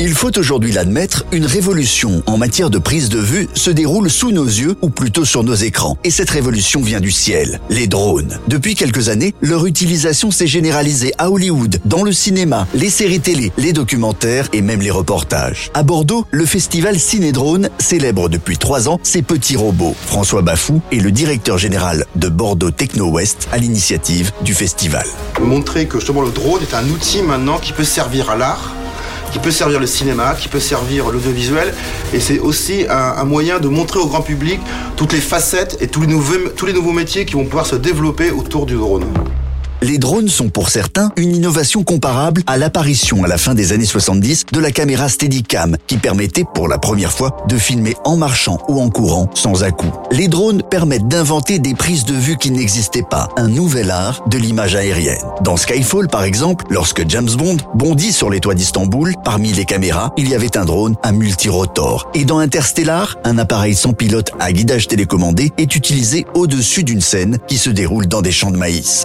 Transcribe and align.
Il 0.00 0.14
faut 0.14 0.38
aujourd'hui 0.38 0.70
l'admettre, 0.70 1.24
une 1.32 1.44
révolution 1.44 2.22
en 2.26 2.38
matière 2.38 2.70
de 2.70 2.78
prise 2.78 3.08
de 3.08 3.18
vue 3.18 3.48
se 3.54 3.68
déroule 3.68 4.08
sous 4.08 4.30
nos 4.30 4.44
yeux 4.44 4.76
ou 4.80 4.90
plutôt 4.90 5.24
sur 5.24 5.42
nos 5.42 5.56
écrans. 5.56 5.98
Et 6.04 6.12
cette 6.12 6.30
révolution 6.30 6.80
vient 6.80 7.00
du 7.00 7.10
ciel, 7.10 7.60
les 7.68 7.88
drones. 7.88 8.38
Depuis 8.46 8.76
quelques 8.76 9.08
années, 9.08 9.34
leur 9.40 9.66
utilisation 9.66 10.30
s'est 10.30 10.46
généralisée 10.46 11.12
à 11.18 11.32
Hollywood, 11.32 11.80
dans 11.84 12.04
le 12.04 12.12
cinéma, 12.12 12.68
les 12.74 12.90
séries 12.90 13.18
télé, 13.18 13.50
les 13.58 13.72
documentaires 13.72 14.48
et 14.52 14.62
même 14.62 14.82
les 14.82 14.92
reportages. 14.92 15.72
À 15.74 15.82
Bordeaux, 15.82 16.24
le 16.30 16.46
festival 16.46 17.00
Cinédrone 17.00 17.68
célèbre 17.80 18.28
depuis 18.28 18.56
trois 18.56 18.88
ans 18.88 19.00
ses 19.02 19.22
petits 19.22 19.56
robots. 19.56 19.96
François 20.06 20.42
Bafou 20.42 20.80
est 20.92 21.00
le 21.00 21.10
directeur 21.10 21.58
général 21.58 22.04
de 22.14 22.28
Bordeaux 22.28 22.70
Techno 22.70 23.10
West 23.10 23.48
à 23.50 23.58
l'initiative 23.58 24.30
du 24.42 24.54
festival. 24.54 25.06
Montrer 25.40 25.86
que 25.86 25.98
justement 25.98 26.22
le 26.22 26.30
drone 26.30 26.62
est 26.62 26.74
un 26.74 26.88
outil 26.88 27.20
maintenant 27.20 27.58
qui 27.58 27.72
peut 27.72 27.82
servir 27.82 28.30
à 28.30 28.36
l'art 28.36 28.76
qui 29.32 29.38
peut 29.38 29.50
servir 29.50 29.80
le 29.80 29.86
cinéma, 29.86 30.34
qui 30.34 30.48
peut 30.48 30.60
servir 30.60 31.10
l'audiovisuel. 31.10 31.74
Et 32.12 32.20
c'est 32.20 32.38
aussi 32.38 32.86
un, 32.88 33.24
moyen 33.24 33.58
de 33.60 33.68
montrer 33.68 33.98
au 33.98 34.06
grand 34.06 34.22
public 34.22 34.60
toutes 34.96 35.12
les 35.12 35.20
facettes 35.20 35.76
et 35.80 35.88
tous 35.88 36.02
les, 36.02 36.06
nouveaux, 36.06 36.48
tous 36.56 36.66
les 36.66 36.72
nouveaux 36.72 36.92
métiers 36.92 37.24
qui 37.24 37.34
vont 37.34 37.44
pouvoir 37.44 37.66
se 37.66 37.76
développer 37.76 38.30
autour 38.30 38.66
du 38.66 38.74
drone. 38.74 39.04
Les 39.80 39.98
drones 39.98 40.28
sont 40.28 40.48
pour 40.48 40.70
certains 40.70 41.12
une 41.16 41.36
innovation 41.36 41.84
comparable 41.84 42.42
à 42.48 42.56
l'apparition 42.56 43.22
à 43.22 43.28
la 43.28 43.38
fin 43.38 43.54
des 43.54 43.70
années 43.70 43.84
70 43.84 44.46
de 44.52 44.58
la 44.58 44.72
caméra 44.72 45.08
Steadicam 45.08 45.76
qui 45.86 45.98
permettait 45.98 46.44
pour 46.52 46.66
la 46.66 46.78
première 46.78 47.12
fois 47.12 47.36
de 47.48 47.56
filmer 47.56 47.94
en 48.04 48.16
marchant 48.16 48.58
ou 48.68 48.80
en 48.80 48.90
courant 48.90 49.30
sans 49.34 49.62
à-coup. 49.62 49.92
Les 50.10 50.26
drones 50.26 50.64
permettent 50.68 51.06
d'inventer 51.06 51.60
des 51.60 51.74
prises 51.74 52.04
de 52.04 52.14
vue 52.14 52.36
qui 52.36 52.50
n'existaient 52.50 53.04
pas, 53.08 53.28
un 53.36 53.46
nouvel 53.46 53.92
art 53.92 54.24
de 54.28 54.36
l'image 54.36 54.74
aérienne. 54.74 55.22
Dans 55.42 55.56
Skyfall 55.56 56.08
par 56.08 56.24
exemple, 56.24 56.64
lorsque 56.70 57.08
James 57.08 57.30
Bond 57.38 57.58
bondit 57.74 58.12
sur 58.12 58.30
les 58.30 58.40
toits 58.40 58.56
d'Istanbul, 58.56 59.14
parmi 59.24 59.52
les 59.52 59.64
caméras, 59.64 60.12
il 60.16 60.28
y 60.28 60.34
avait 60.34 60.56
un 60.56 60.64
drone 60.64 60.96
à 61.04 61.12
multirotor. 61.12 62.10
Et 62.14 62.24
dans 62.24 62.38
Interstellar, 62.38 63.16
un 63.22 63.38
appareil 63.38 63.76
sans 63.76 63.92
pilote 63.92 64.32
à 64.40 64.52
guidage 64.52 64.88
télécommandé 64.88 65.52
est 65.56 65.76
utilisé 65.76 66.26
au-dessus 66.34 66.82
d'une 66.82 67.00
scène 67.00 67.38
qui 67.46 67.58
se 67.58 67.70
déroule 67.70 68.08
dans 68.08 68.22
des 68.22 68.32
champs 68.32 68.50
de 68.50 68.56
maïs. 68.56 69.04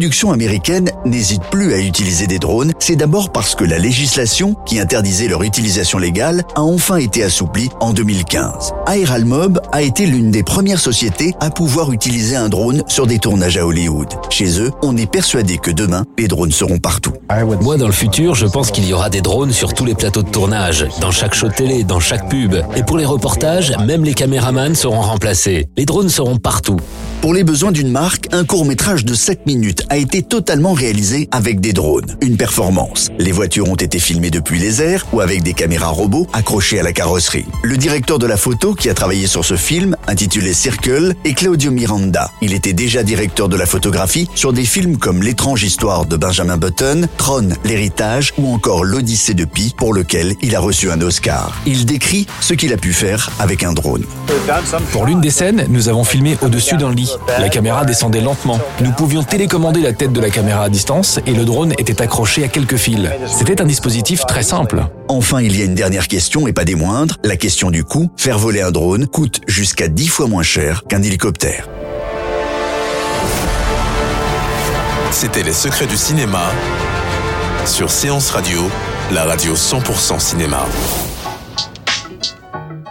Production 0.00 0.32
américaine 0.32 0.90
n'hésite 1.04 1.42
plus 1.50 1.74
à 1.74 1.78
utiliser 1.78 2.26
des 2.26 2.38
drones, 2.38 2.72
c'est 2.78 2.96
d'abord 2.96 3.32
parce 3.32 3.54
que 3.54 3.64
la 3.64 3.76
législation 3.76 4.54
qui 4.64 4.80
interdisait 4.80 5.28
leur 5.28 5.42
utilisation 5.42 5.98
légale 5.98 6.42
a 6.54 6.62
enfin 6.62 6.96
été 6.96 7.22
assouplie 7.22 7.68
en 7.80 7.92
2015. 7.92 8.72
Aeralmob 8.86 9.60
a 9.72 9.82
été 9.82 10.06
l'une 10.06 10.30
des 10.30 10.42
premières 10.42 10.80
sociétés 10.80 11.34
à 11.38 11.50
pouvoir 11.50 11.92
utiliser 11.92 12.34
un 12.34 12.48
drone 12.48 12.82
sur 12.86 13.06
des 13.06 13.18
tournages 13.18 13.58
à 13.58 13.66
Hollywood. 13.66 14.08
Chez 14.30 14.58
eux, 14.58 14.70
on 14.80 14.96
est 14.96 15.04
persuadé 15.04 15.58
que 15.58 15.70
demain, 15.70 16.06
les 16.16 16.28
drones 16.28 16.50
seront 16.50 16.78
partout. 16.78 17.12
Moi, 17.60 17.76
dans 17.76 17.86
le 17.86 17.92
futur, 17.92 18.34
je 18.34 18.46
pense 18.46 18.70
qu'il 18.70 18.88
y 18.88 18.94
aura 18.94 19.10
des 19.10 19.20
drones 19.20 19.52
sur 19.52 19.74
tous 19.74 19.84
les 19.84 19.94
plateaux 19.94 20.22
de 20.22 20.30
tournage, 20.30 20.86
dans 21.02 21.10
chaque 21.10 21.34
show 21.34 21.50
télé, 21.50 21.84
dans 21.84 22.00
chaque 22.00 22.30
pub. 22.30 22.54
Et 22.74 22.84
pour 22.84 22.96
les 22.96 23.04
reportages, 23.04 23.74
même 23.84 24.04
les 24.04 24.14
caméramans 24.14 24.74
seront 24.74 25.02
remplacés. 25.02 25.68
Les 25.76 25.84
drones 25.84 26.08
seront 26.08 26.38
partout. 26.38 26.78
Pour 27.20 27.34
les 27.34 27.44
besoins 27.44 27.70
d'une 27.70 27.90
marque, 27.90 28.28
un 28.32 28.46
court 28.46 28.64
métrage 28.64 29.04
de 29.04 29.12
7 29.12 29.44
minutes 29.44 29.82
a 29.90 29.98
été 29.98 30.22
totalement 30.22 30.72
réalisé 30.72 31.28
avec 31.32 31.60
des 31.60 31.74
drones. 31.74 32.16
Une 32.22 32.38
performance. 32.38 33.10
Les 33.18 33.30
voitures 33.30 33.68
ont 33.68 33.74
été 33.74 33.98
filmées 33.98 34.30
depuis 34.30 34.58
les 34.58 34.80
airs 34.80 35.06
ou 35.12 35.20
avec 35.20 35.42
des 35.42 35.52
caméras 35.52 35.90
robots 35.90 36.26
accrochées 36.32 36.80
à 36.80 36.82
la 36.82 36.94
carrosserie. 36.94 37.44
Le 37.62 37.76
directeur 37.76 38.18
de 38.18 38.26
la 38.26 38.38
photo 38.38 38.72
qui 38.72 38.88
a 38.88 38.94
travaillé 38.94 39.26
sur 39.26 39.44
ce 39.44 39.56
film, 39.56 39.96
intitulé 40.06 40.54
Circle, 40.54 41.14
est 41.26 41.34
Claudio 41.34 41.70
Miranda. 41.70 42.30
Il 42.40 42.54
était 42.54 42.72
déjà 42.72 43.02
directeur 43.02 43.50
de 43.50 43.56
la 43.56 43.66
photographie 43.66 44.26
sur 44.34 44.54
des 44.54 44.64
films 44.64 44.96
comme 44.96 45.22
L'étrange 45.22 45.62
histoire 45.62 46.06
de 46.06 46.16
Benjamin 46.16 46.56
Button, 46.56 47.06
Tron, 47.18 47.50
l'héritage 47.66 48.32
ou 48.38 48.50
encore 48.50 48.82
L'Odyssée 48.82 49.34
de 49.34 49.44
Pi 49.44 49.74
pour 49.76 49.92
lequel 49.92 50.36
il 50.40 50.56
a 50.56 50.60
reçu 50.60 50.90
un 50.90 51.02
Oscar. 51.02 51.60
Il 51.66 51.84
décrit 51.84 52.26
ce 52.40 52.54
qu'il 52.54 52.72
a 52.72 52.78
pu 52.78 52.94
faire 52.94 53.30
avec 53.38 53.62
un 53.62 53.74
drone. 53.74 54.04
Pour 54.92 55.04
l'une 55.04 55.20
des 55.20 55.30
scènes, 55.30 55.66
nous 55.68 55.90
avons 55.90 56.04
filmé 56.04 56.38
au-dessus 56.40 56.78
d'un 56.78 56.94
lit. 56.94 57.09
La 57.38 57.48
caméra 57.48 57.84
descendait 57.84 58.20
lentement. 58.20 58.58
Nous 58.80 58.92
pouvions 58.92 59.22
télécommander 59.22 59.80
la 59.80 59.92
tête 59.92 60.12
de 60.12 60.20
la 60.20 60.30
caméra 60.30 60.64
à 60.64 60.68
distance 60.68 61.20
et 61.26 61.32
le 61.32 61.44
drone 61.44 61.72
était 61.78 62.02
accroché 62.02 62.44
à 62.44 62.48
quelques 62.48 62.76
fils. 62.76 63.08
C'était 63.26 63.60
un 63.60 63.64
dispositif 63.64 64.26
très 64.26 64.42
simple. 64.42 64.84
Enfin, 65.08 65.40
il 65.40 65.56
y 65.58 65.62
a 65.62 65.64
une 65.64 65.74
dernière 65.74 66.08
question 66.08 66.46
et 66.46 66.52
pas 66.52 66.64
des 66.64 66.74
moindres, 66.74 67.16
la 67.24 67.36
question 67.36 67.70
du 67.70 67.84
coût. 67.84 68.10
Faire 68.16 68.38
voler 68.38 68.60
un 68.60 68.70
drone 68.70 69.06
coûte 69.06 69.40
jusqu'à 69.46 69.88
10 69.88 70.08
fois 70.08 70.26
moins 70.26 70.42
cher 70.42 70.84
qu'un 70.88 71.02
hélicoptère. 71.02 71.68
C'était 75.12 75.42
les 75.42 75.52
secrets 75.52 75.86
du 75.86 75.96
cinéma 75.96 76.50
sur 77.66 77.90
Séance 77.90 78.30
Radio, 78.30 78.60
la 79.12 79.24
radio 79.24 79.54
100% 79.54 80.18
cinéma. 80.18 80.64